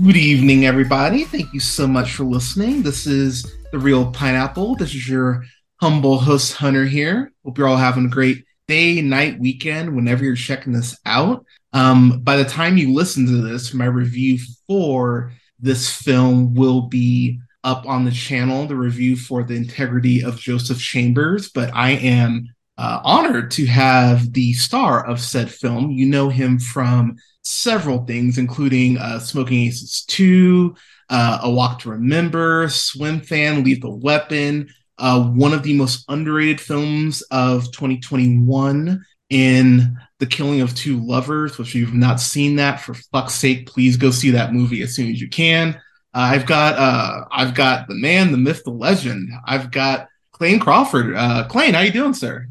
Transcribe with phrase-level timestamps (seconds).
[0.00, 1.24] Good evening, everybody.
[1.24, 2.82] Thank you so much for listening.
[2.82, 4.76] This is the Reel Pineapple.
[4.76, 5.44] This is your
[5.80, 7.32] humble host, Hunter, here.
[7.44, 11.44] Hope you're all having a great day, night, weekend, whenever you're checking this out.
[11.72, 14.38] Um, by the time you listen to this, my review
[14.68, 20.38] for this film will be up on the channel, the review for the integrity of
[20.38, 21.50] Joseph Chambers.
[21.50, 22.46] But I am
[22.78, 25.90] uh, honored to have the star of said film.
[25.90, 27.16] You know him from
[27.48, 30.74] several things, including uh, Smoking Aces 2,
[31.08, 36.60] uh, A Walk to Remember, Swim Fan, Lethal Weapon, uh, one of the most underrated
[36.60, 42.80] films of 2021 in The Killing of Two Lovers, which if you've not seen that,
[42.80, 45.74] for fuck's sake, please go see that movie as soon as you can.
[46.14, 49.30] Uh, I've got uh, I've got the man, the myth, the legend.
[49.46, 51.14] I've got Clayne Crawford.
[51.14, 52.46] Uh, Clayne, how you doing, sir?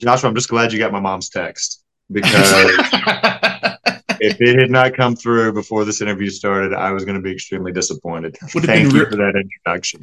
[0.00, 2.50] Joshua, I'm just glad you got my mom's text because
[4.20, 7.32] if it had not come through before this interview started, I was going to be
[7.32, 8.36] extremely disappointed.
[8.54, 10.02] Would have Thank been you re- for that introduction.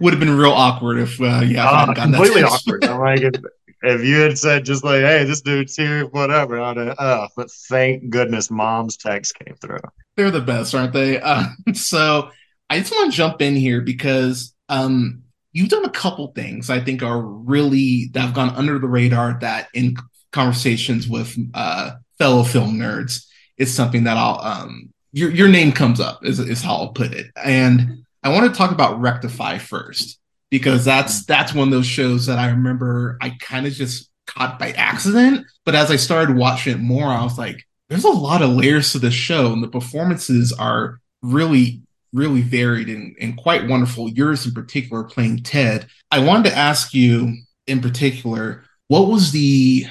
[0.00, 2.84] Would have been real awkward if, uh, yeah, Ah, gotten completely awkward.
[2.84, 3.34] I'm like, if,
[3.82, 6.60] if you had said just like, "Hey, this dude's here," whatever.
[6.60, 9.80] I'd have, uh, but thank goodness, mom's text came through.
[10.16, 11.20] They're the best, aren't they?
[11.20, 12.30] Uh, so
[12.70, 16.80] I just want to jump in here because um, you've done a couple things I
[16.80, 19.38] think are really that have gone under the radar.
[19.40, 19.96] That in
[20.30, 26.00] conversations with uh, fellow film nerds is something that I'll um, your your name comes
[26.00, 27.26] up is is how I'll put it.
[27.36, 30.18] And I want to talk about Rectify first
[30.50, 34.58] because that's that's one of those shows that I remember I kind of just caught
[34.58, 35.46] by accident.
[35.64, 38.92] But as I started watching it more, I was like, there's a lot of layers
[38.92, 41.82] to this show, and the performances are really,
[42.12, 44.08] really varied and, and quite wonderful.
[44.08, 45.86] Yours in particular, playing Ted.
[46.10, 49.86] I wanted to ask you in particular, what was the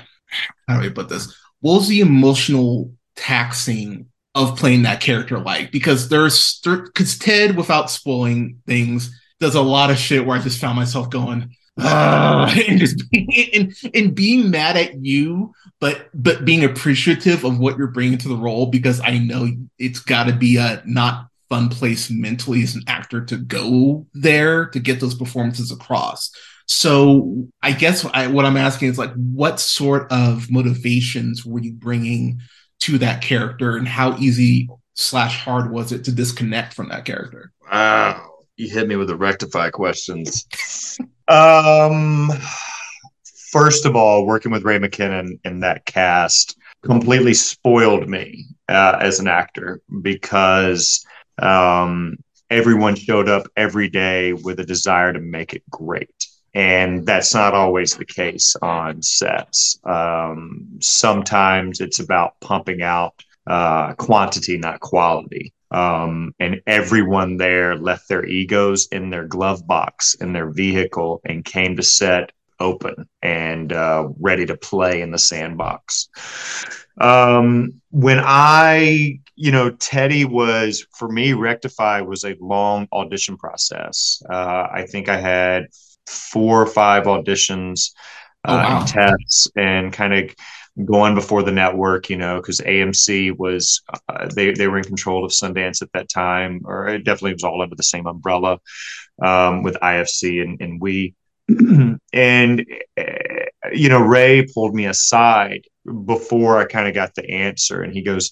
[0.68, 1.36] how do I put this?
[1.59, 5.72] What was the emotional taxing of playing that character like?
[5.72, 10.62] Because there's because Ted, without spoiling things, does a lot of shit where I just
[10.62, 16.46] found myself going, "Ugh," and just being, and, and being mad at you, but but
[16.46, 20.34] being appreciative of what you're bringing to the role because I know it's got to
[20.34, 25.16] be a not fun place mentally as an actor to go there to get those
[25.16, 26.32] performances across.
[26.66, 31.74] So I guess I, what I'm asking is like, what sort of motivations were you
[31.74, 32.40] bringing
[32.81, 37.52] to that character, and how easy slash hard was it to disconnect from that character?
[37.72, 40.47] Wow, you hit me with the rectify questions.
[41.28, 42.31] um,
[43.52, 49.19] first of all, working with Ray McKinnon in that cast completely spoiled me uh, as
[49.19, 51.06] an actor because
[51.38, 52.18] um,
[52.50, 56.28] everyone showed up every day with a desire to make it great.
[56.53, 59.79] And that's not always the case on sets.
[59.85, 65.53] Um, sometimes it's about pumping out uh, quantity, not quality.
[65.72, 71.45] Um, and everyone there left their egos in their glove box in their vehicle and
[71.45, 76.09] came to set open and uh, ready to play in the sandbox.
[77.00, 84.22] Um, when I, you know, Teddy was for me, Rectify was a long audition process.
[84.29, 85.68] Uh, I think I had
[86.12, 87.92] four or five auditions
[88.46, 90.36] Oh, uh, and tests and kind of
[90.86, 95.24] going before the network, you know, because AMC was uh, they they were in control
[95.24, 98.58] of Sundance at that time, or it definitely was all under the same umbrella
[99.24, 101.14] um, with IFC and, and we.
[102.14, 102.66] and
[102.98, 103.04] uh,
[103.74, 105.66] you know, Ray pulled me aside
[106.06, 108.32] before I kind of got the answer, and he goes,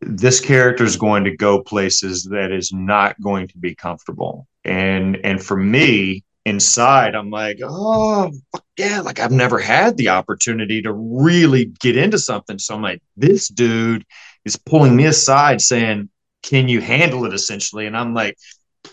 [0.00, 5.18] "This character is going to go places that is not going to be comfortable." And
[5.22, 10.80] and for me, inside, I'm like, "Oh, fuck yeah!" Like I've never had the opportunity
[10.82, 14.04] to really get into something, so I'm like, "This dude
[14.46, 16.10] is pulling me aside, saying."
[16.42, 17.86] Can you handle it essentially?
[17.86, 18.36] And I'm like,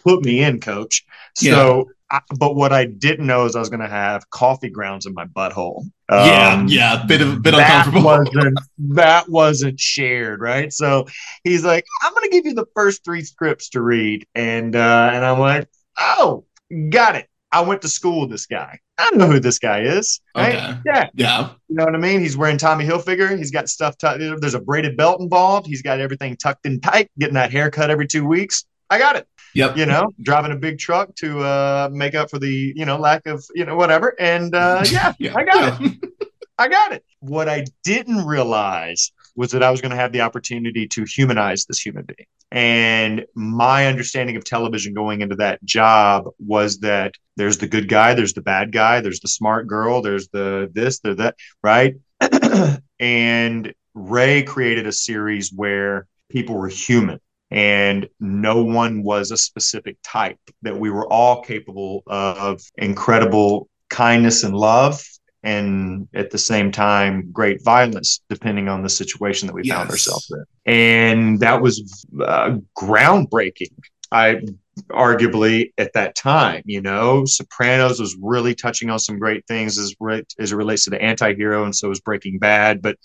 [0.03, 1.05] put me in, coach.
[1.35, 5.05] So, I, but what I didn't know is I was going to have coffee grounds
[5.05, 5.85] in my butthole.
[6.09, 8.03] yeah, Um, yeah, bit of bit that uncomfortable.
[8.33, 8.59] wasn't
[8.95, 10.73] that wasn't shared, right?
[10.73, 11.07] So
[11.43, 15.11] he's like, "I'm going to give you the first three scripts to read," and uh,
[15.13, 16.45] and I'm like, "Oh,
[16.89, 18.79] got it." I went to school with this guy.
[18.97, 20.55] I know who this guy is, right?
[20.55, 20.79] Okay.
[20.87, 22.19] Yeah, yeah, you know what I mean?
[22.19, 23.37] He's wearing Tommy Hilfiger.
[23.37, 23.95] He's got stuff.
[23.97, 25.67] T- there's a braided belt involved.
[25.67, 27.11] He's got everything tucked in tight.
[27.19, 28.65] Getting that haircut every two weeks.
[28.89, 29.27] I got it.
[29.53, 29.77] Yep.
[29.77, 33.27] You know, driving a big truck to uh, make up for the you know lack
[33.27, 34.15] of you know whatever.
[34.19, 35.89] And uh, yeah, yeah, I got yeah.
[35.89, 36.09] it.
[36.57, 37.03] I got it.
[37.19, 41.65] What I didn't realize was that I was going to have the opportunity to humanize
[41.65, 42.27] this human being.
[42.51, 48.13] And my understanding of television going into that job was that there's the good guy,
[48.13, 51.95] there's the bad guy, there's the smart girl, there's the this, there's that, right?
[52.99, 57.19] and Ray created a series where people were human
[57.49, 64.43] and no one was a specific type, that we were all capable of incredible kindness
[64.43, 65.03] and love
[65.43, 69.77] and at the same time great violence depending on the situation that we yes.
[69.77, 70.45] found ourselves in.
[70.73, 73.73] And that was uh, groundbreaking
[74.11, 74.41] i
[74.89, 77.25] arguably at that time you know?
[77.25, 81.01] Sopranos was really touching on some great things as, re- as it relates to the
[81.01, 82.97] anti-hero and so was breaking bad but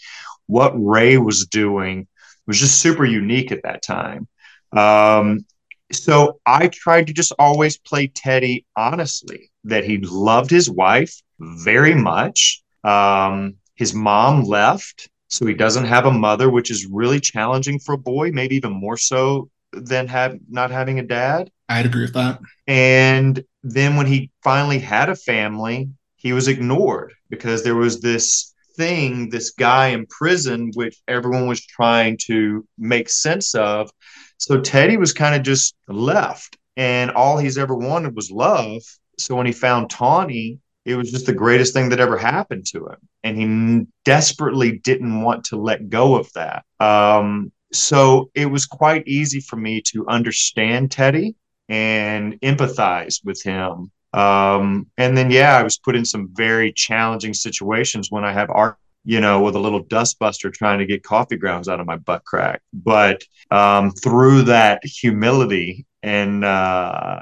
[0.47, 2.07] what ray was doing
[2.49, 4.27] was just super unique at that time.
[4.73, 5.45] Um,
[5.93, 11.95] so I tried to just always play Teddy honestly, that he loved his wife very
[11.95, 12.63] much.
[12.85, 17.95] Um, his mom left, so he doesn't have a mother, which is really challenging for
[17.95, 21.51] a boy, maybe even more so than have not having a dad.
[21.69, 22.41] I'd agree with that.
[22.67, 28.55] And then when he finally had a family, he was ignored because there was this
[28.77, 33.91] thing, this guy in prison, which everyone was trying to make sense of.
[34.39, 38.83] So Teddy was kind of just left, and all he's ever wanted was love.
[39.19, 42.87] So when he found Tawny, it was just the greatest thing that ever happened to
[42.87, 46.65] him, and he desperately didn't want to let go of that.
[46.81, 51.35] Um, so it was quite easy for me to understand Teddy
[51.69, 53.91] and empathize with him.
[54.15, 58.49] Um, and then, yeah, I was put in some very challenging situations when I have
[58.51, 61.97] art you know, with a little dustbuster trying to get coffee grounds out of my
[61.97, 62.61] butt crack.
[62.75, 67.21] But um, through that humility and uh,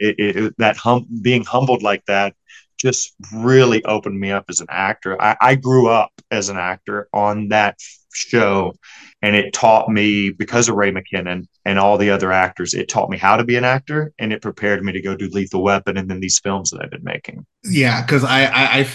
[0.00, 2.34] it, it, that hum- being humbled like that
[2.78, 5.20] just really opened me up as an actor.
[5.20, 7.78] I, I grew up as an actor on that
[8.14, 8.74] show
[9.22, 12.72] and it taught me because of Ray McKinnon and all the other actors.
[12.72, 15.28] It taught me how to be an actor, and it prepared me to go do
[15.28, 17.44] Lethal Weapon and then these films that I've been making.
[17.64, 18.88] Yeah, because I, I,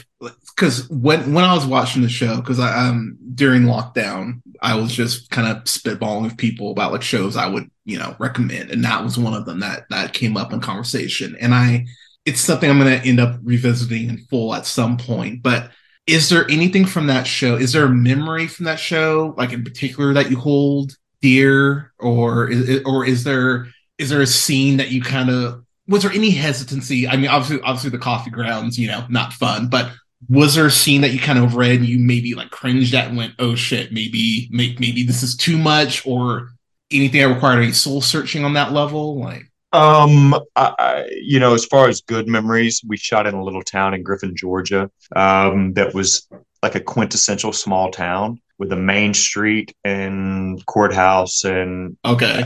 [0.55, 4.93] because when when I was watching the show, because I um during lockdown, I was
[4.93, 8.83] just kind of spitballing with people about like shows I would you know recommend, and
[8.85, 11.85] that was one of them that that came up in conversation, and I.
[12.25, 15.71] It's something I'm going to end up revisiting in full at some point, but
[16.07, 17.55] is there anything from that show?
[17.55, 22.49] Is there a memory from that show, like in particular, that you hold dear, or
[22.49, 23.67] is or is there
[23.97, 27.07] is there a scene that you kind of was there any hesitancy?
[27.07, 29.91] I mean, obviously, obviously the coffee grounds, you know, not fun, but
[30.29, 33.07] was there a scene that you kind of read and you maybe like cringed at
[33.07, 36.51] and went, "Oh shit, maybe maybe, maybe this is too much," or
[36.91, 39.51] anything that required any soul searching on that level, like?
[39.73, 43.93] Um, I, you know, as far as good memories, we shot in a little town
[43.93, 46.27] in Griffin, Georgia, um, that was
[46.61, 52.45] like a quintessential small town with a main street and courthouse and okay,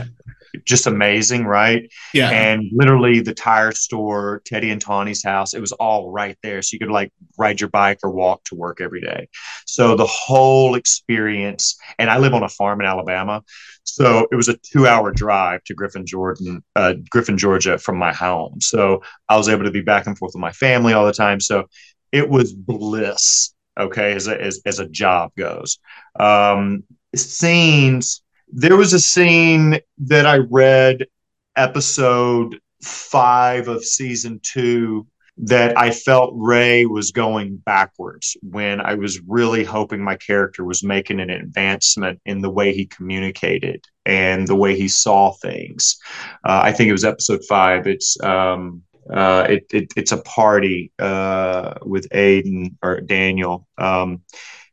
[0.64, 1.90] just amazing, right?
[2.14, 2.30] Yeah.
[2.30, 6.62] And literally the tire store, Teddy and Tawny's house, it was all right there.
[6.62, 9.28] So you could like ride your bike or walk to work every day.
[9.66, 13.42] So the whole experience, and I live on a farm in Alabama.
[13.84, 18.12] So it was a two hour drive to Griffin, Jordan, uh, Griffin, Georgia from my
[18.12, 18.60] home.
[18.60, 21.40] So I was able to be back and forth with my family all the time.
[21.40, 21.68] So
[22.12, 23.54] it was bliss.
[23.78, 24.12] Okay.
[24.12, 25.78] As a, as, as a job goes,
[26.18, 31.06] um, scenes, there was a scene that I read
[31.56, 35.06] episode five of season two
[35.40, 40.82] that I felt Ray was going backwards when I was really hoping my character was
[40.82, 45.96] making an advancement in the way he communicated and the way he saw things.
[46.44, 47.86] Uh, I think it was episode five.
[47.86, 53.66] It's um, uh, it, it, it's a party uh, with Aden or Daniel.
[53.78, 54.22] Um,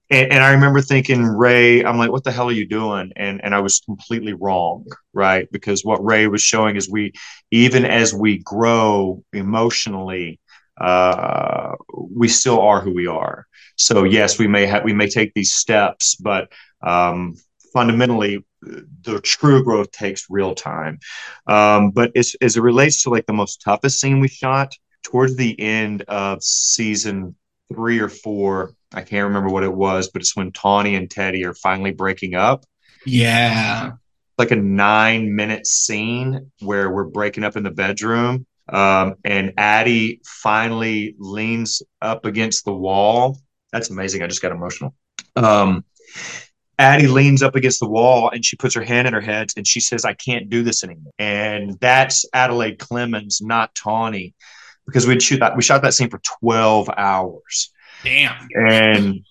[0.10, 3.12] and, and, I remember thinking, Ray, I'm like, what the hell are you doing?
[3.16, 5.48] And and I was completely wrong, right?
[5.52, 7.14] Because what Ray was showing is we,
[7.52, 10.40] even as we grow emotionally,
[10.80, 13.48] uh, we still are who we are.
[13.78, 17.36] So yes, we may have we may take these steps, but um,
[17.74, 21.00] fundamentally, the true growth takes real time.
[21.48, 25.36] Um, but as, as it relates to like the most toughest scene we shot towards
[25.36, 27.36] the end of season
[27.74, 31.46] three or four, I can't remember what it was, but it's when Tawny and Teddy
[31.46, 32.66] are finally breaking up.
[33.06, 33.94] Yeah.
[34.38, 40.22] Like a nine minute scene where we're breaking up in the bedroom um, and Addie
[40.26, 43.40] finally leans up against the wall.
[43.72, 44.24] That's amazing.
[44.24, 44.96] I just got emotional.
[45.36, 45.86] Um,
[46.78, 49.66] Addie leans up against the wall and she puts her hand in her head and
[49.66, 51.14] she says, I can't do this anymore.
[51.20, 54.34] And that's Adelaide Clemens, not Tawny,
[54.86, 57.72] because we'd shoot that we shot that scene for 12 hours.
[58.04, 58.48] Damn.
[58.56, 59.26] And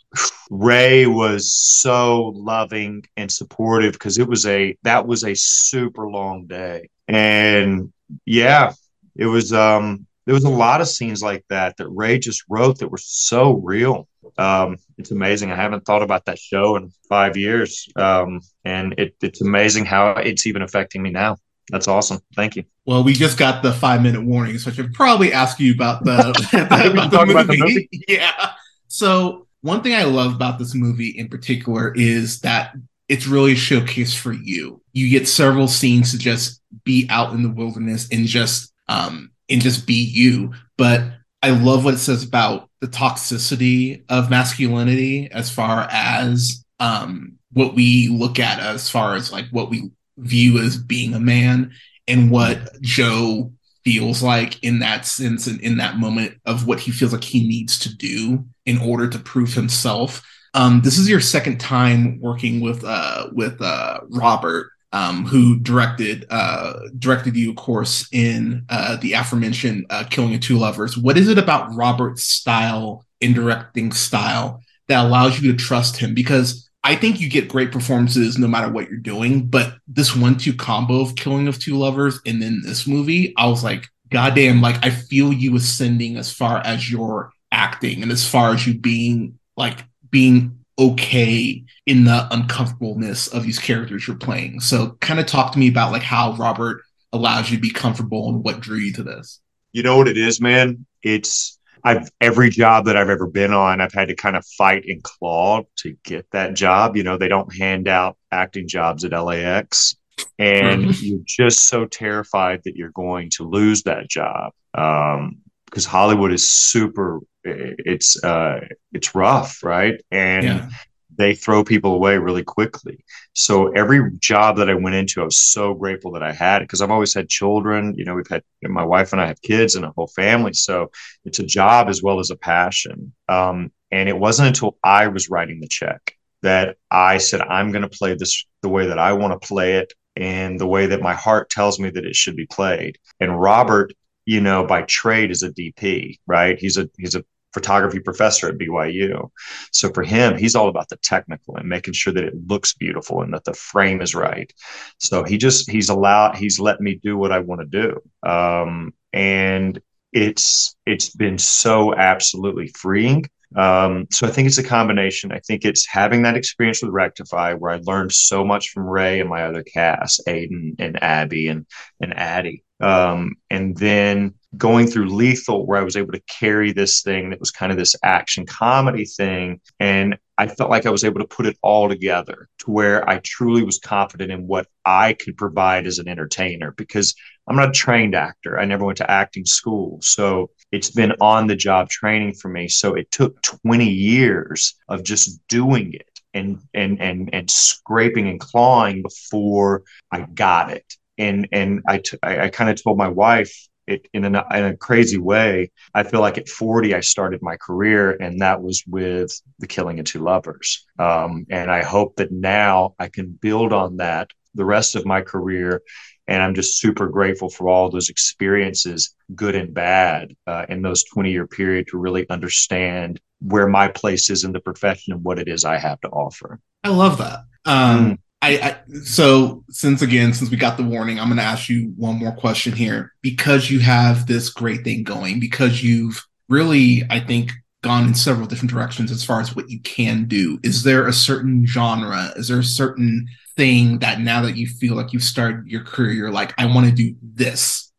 [0.51, 6.47] Ray was so loving and supportive because it was a that was a super long
[6.47, 6.89] day.
[7.09, 7.93] And
[8.25, 8.73] yeah,
[9.17, 12.79] it was um there was a lot of scenes like that that Ray just wrote
[12.79, 14.09] that were so real.
[14.39, 15.53] Um, it's amazing.
[15.53, 20.13] I haven't thought about that show in five years, um, and it, it's amazing how
[20.13, 21.37] it's even affecting me now.
[21.71, 22.21] That's awesome.
[22.37, 22.65] Thank you.
[22.87, 26.05] Well, we just got the five minute warning, so I should probably ask you about
[26.05, 27.33] the, about, the movie.
[27.33, 27.89] about the movie.
[28.09, 28.51] yeah.
[28.89, 32.75] So one thing I love about this movie in particular is that
[33.09, 34.83] it's really a showcase for you.
[34.93, 39.63] You get several scenes to just be out in the wilderness and just um and
[39.63, 40.53] just be you.
[40.77, 41.03] But
[41.43, 47.75] I love what it says about the toxicity of masculinity as far as um what
[47.75, 51.73] we look at as far as like what we view as being a man
[52.07, 53.53] and what Joe
[53.85, 57.47] feels like in that sense and in that moment of what he feels like he
[57.47, 60.23] needs to do in order to prove himself.
[60.55, 66.27] Um, this is your second time working with uh, with uh, Robert, um, who directed
[66.31, 71.19] uh, directed you, of course, in uh, the aforementioned uh, "Killing of Two Lovers." What
[71.19, 76.15] is it about Robert's style, in directing style, that allows you to trust him?
[76.15, 80.55] Because I think you get great performances no matter what you're doing, but this one-two
[80.55, 84.85] combo of "Killing of Two Lovers" and then this movie, I was like, goddamn, like
[84.85, 89.39] I feel you ascending as far as your acting and as far as you being
[89.57, 89.79] like
[90.11, 94.61] being okay in the uncomfortableness of these characters you're playing.
[94.61, 98.29] So kind of talk to me about like how Robert allows you to be comfortable
[98.29, 99.41] and what drew you to this.
[99.73, 100.85] You know what it is, man?
[101.03, 101.54] It's
[101.85, 105.03] I've every job that I've ever been on, I've had to kind of fight and
[105.03, 106.97] claw to get that job.
[106.97, 109.97] You know, they don't hand out acting jobs at LAX.
[110.39, 111.05] And mm-hmm.
[111.05, 114.53] you're just so terrified that you're going to lose that job.
[114.73, 118.61] Um, because Hollywood is super it's uh
[118.93, 120.01] it's rough, right?
[120.11, 120.69] And yeah.
[121.17, 123.05] They throw people away really quickly.
[123.33, 126.81] So every job that I went into, I was so grateful that I had because
[126.81, 127.95] I've always had children.
[127.97, 130.53] You know, we've had my wife and I have kids and a whole family.
[130.53, 130.91] So
[131.25, 133.13] it's a job as well as a passion.
[133.29, 137.83] Um, and it wasn't until I was writing the check that I said, I'm going
[137.83, 141.03] to play this the way that I want to play it and the way that
[141.03, 142.99] my heart tells me that it should be played.
[143.21, 143.93] And Robert
[144.27, 146.59] you know, by trade is a DP, right?
[146.59, 149.31] He's a he's a photography professor at BYU.
[149.73, 153.23] So for him, he's all about the technical and making sure that it looks beautiful
[153.23, 154.53] and that the frame is right.
[154.99, 158.29] So he just he's allowed he's let me do what I want to do.
[158.29, 159.81] Um, and
[160.13, 163.25] it's it's been so absolutely freeing.
[163.57, 165.31] Um, so I think it's a combination.
[165.31, 169.21] I think it's having that experience with Rectify where I learned so much from Ray
[169.21, 171.67] and my other cast, Aden and Abby and
[172.01, 172.65] and Addie.
[172.81, 177.41] Um, and then going through Lethal, where I was able to carry this thing that
[177.41, 179.61] was kind of this action comedy thing.
[179.81, 183.19] And I felt like I was able to put it all together to where I
[183.19, 187.15] truly was confident in what I could provide as an entertainer because
[187.47, 188.59] I'm not a trained actor.
[188.59, 189.99] I never went to acting school.
[190.03, 192.69] So it's been on the job training for me.
[192.69, 198.41] So it took 20 years of just doing it and and and and scraping and
[198.41, 203.09] clawing before I got it and and I, t- I, I kind of told my
[203.09, 205.71] wife it, in, a, in a crazy way.
[205.95, 209.99] I feel like at 40, I started my career, and that was with The Killing
[210.01, 210.87] of Two Lovers.
[210.99, 215.21] Um, and I hope that now I can build on that the rest of my
[215.21, 215.83] career.
[216.27, 221.05] And I'm just super grateful for all those experiences, good and bad, uh, in those
[221.05, 225.39] 20 year period to really understand where my place is in the profession and what
[225.39, 226.61] it is I have to offer.
[226.83, 227.41] I love that.
[227.67, 228.19] Um, mm.
[228.45, 231.95] I, I, so since again since we got the warning i'm going to ask you
[231.97, 233.13] one more question here.
[233.23, 238.47] Because you have this great thing going because you've really i think gone in several
[238.47, 242.33] different directions as far as what you can do is there a certain genre?
[242.37, 246.13] Is there a certain thing that now that you feel like you've started your career
[246.13, 247.93] you're like i want to do this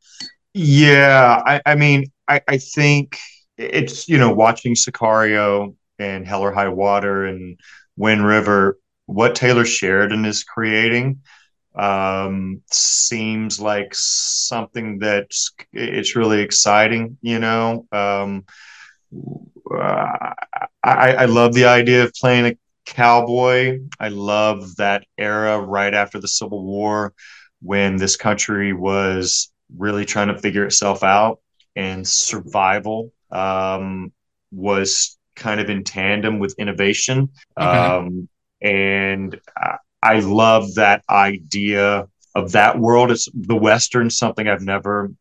[0.53, 3.17] yeah i, I mean I, I think
[3.57, 7.57] it's you know watching sicario and hell or high water and
[7.95, 11.21] wind river what Taylor Sheridan is creating
[11.75, 17.17] um, seems like something that's it's really exciting.
[17.21, 18.45] You know, um,
[19.71, 20.33] I,
[20.83, 23.79] I love the idea of playing a cowboy.
[23.99, 27.13] I love that era right after the Civil War
[27.61, 31.39] when this country was really trying to figure itself out
[31.75, 34.13] and survival um,
[34.51, 37.29] was kind of in tandem with innovation.
[37.57, 38.29] Um,
[38.61, 39.39] and
[40.01, 43.11] I love that idea of that world.
[43.11, 45.11] It's the Western, something I've never,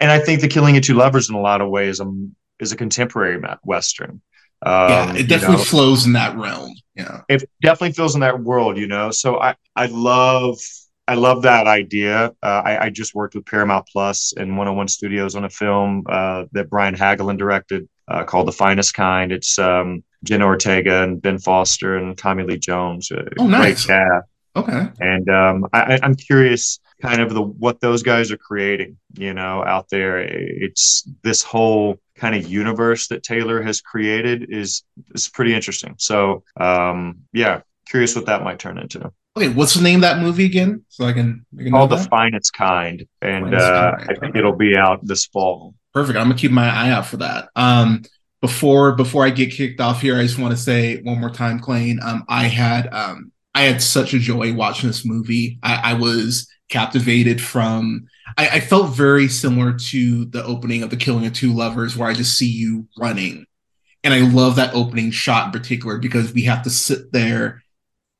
[0.00, 2.72] and I think the Killing of Two Lovers in a lot of ways um, is
[2.72, 4.20] a contemporary Western.
[4.62, 6.74] Um, yeah, it definitely know, flows in that realm.
[6.94, 8.78] Yeah, it definitely feels in that world.
[8.78, 10.58] You know, so I I love
[11.08, 12.34] I love that idea.
[12.42, 16.46] Uh, I, I, just worked with Paramount Plus and 101 Studios on a film uh,
[16.52, 19.30] that Brian Helgeland directed uh, called The Finest Kind.
[19.30, 23.10] It's um, Jenna Ortega and Ben Foster and Tommy Lee Jones.
[23.38, 23.88] oh, nice.
[24.56, 24.88] Okay.
[25.00, 28.96] And um, I, am curious, kind of the what those guys are creating.
[29.14, 34.82] You know, out there, it's this whole kind of universe that Taylor has created is
[35.14, 35.94] is pretty interesting.
[35.98, 39.12] So, um, yeah, curious what that might turn into.
[39.36, 40.84] Okay, what's the name of that movie again?
[40.88, 44.10] So I can, I can called The Finest Kind, and finest uh, kind.
[44.10, 45.74] I think it'll be out this fall.
[45.92, 46.18] Perfect.
[46.18, 47.50] I'm gonna keep my eye out for that.
[47.54, 48.02] Um,
[48.40, 51.60] before before I get kicked off here, I just want to say one more time,
[51.60, 52.00] Clayne.
[52.02, 55.58] Um, I had um, I had such a joy watching this movie.
[55.62, 58.06] I, I was captivated from.
[58.38, 62.08] I, I, felt very similar to the opening of The Killing of Two Lovers, where
[62.08, 63.46] I just see you running,
[64.02, 67.62] and I love that opening shot in particular because we have to sit there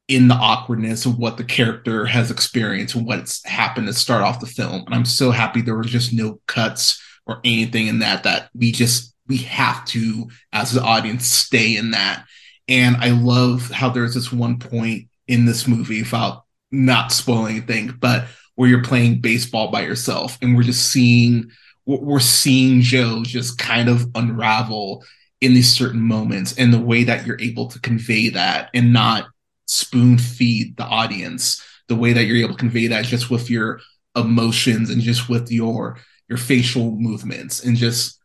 [0.09, 4.41] in the awkwardness of what the character has experienced and what's happened to start off
[4.41, 4.85] the film.
[4.87, 8.71] And I'm so happy there were just no cuts or anything in that that we
[8.71, 12.25] just we have to as the audience stay in that.
[12.69, 17.95] And I love how there's this one point in this movie without not spoiling anything,
[17.99, 21.51] but where you're playing baseball by yourself and we're just seeing
[21.85, 25.05] we're seeing Joe just kind of unravel
[25.41, 29.27] in these certain moments and the way that you're able to convey that and not
[29.67, 33.81] spoon feed the audience the way that you're able to convey that just with your
[34.17, 37.65] emotions and just with your your facial movements.
[37.65, 38.19] And just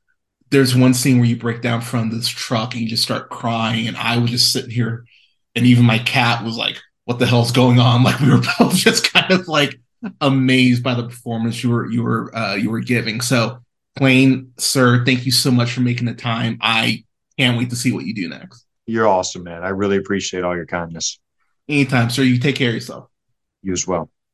[0.50, 3.88] there's one scene where you break down from this truck and you just start crying
[3.88, 5.05] and i was just sitting here
[5.55, 8.03] and even my cat was like what the hell's going on?
[8.03, 9.79] Like we were both just kind of like
[10.19, 13.21] amazed by the performance you were you were uh, you were giving.
[13.21, 13.60] So
[13.98, 16.57] Clayne sir thank you so much for making the time.
[16.62, 17.04] I
[17.38, 18.65] can't wait to see what you do next.
[18.86, 19.63] You're awesome man.
[19.63, 21.19] I really appreciate all your kindness
[21.67, 22.24] Anytime, sir.
[22.24, 23.10] You take care of yourself.
[23.63, 24.10] You as well.